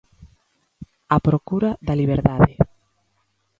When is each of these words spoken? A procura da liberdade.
A 1.15 1.17
procura 1.27 1.69
da 1.87 1.97
liberdade. 2.01 2.53